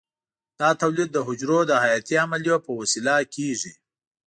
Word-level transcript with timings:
دا 0.59 0.69
تولید 0.81 1.09
د 1.13 1.17
حجرو 1.27 1.59
د 1.65 1.71
حیاتي 1.83 2.15
عملیو 2.25 2.57
په 2.65 2.71
وسیله 2.79 3.15
کېږي. 3.35 3.73